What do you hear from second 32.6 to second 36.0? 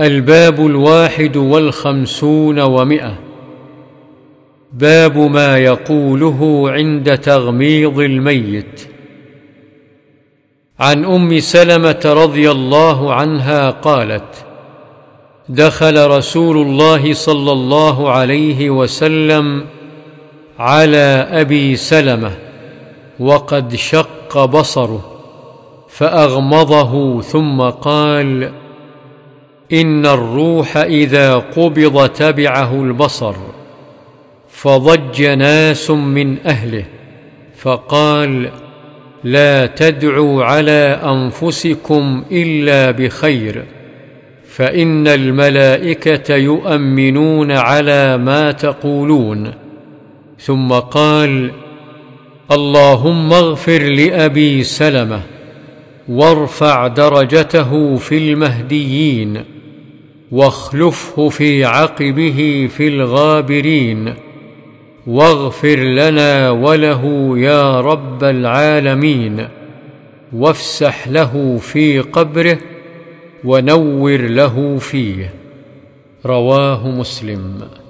البصر فضج ناس